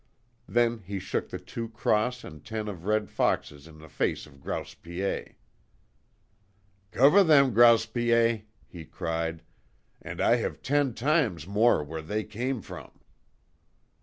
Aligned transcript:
Then 0.47 0.79
he 0.79 0.97
shook 0.97 1.29
the 1.29 1.37
two 1.37 1.69
cross 1.69 2.23
and 2.23 2.43
ten 2.43 2.65
red 2.81 3.07
foxes 3.11 3.67
in 3.67 3.77
the 3.77 3.87
face 3.87 4.25
of 4.25 4.41
Grouse 4.41 4.73
Piet. 4.73 5.35
"Cover 6.89 7.23
them, 7.23 7.53
Grouse 7.53 7.85
Piet," 7.85 8.45
he 8.65 8.83
cried. 8.83 9.43
"And 10.01 10.19
I 10.19 10.37
have 10.37 10.63
ten 10.63 10.95
times 10.95 11.45
more 11.45 11.83
where 11.83 12.01
they 12.01 12.23
came 12.23 12.63
from!" 12.63 12.99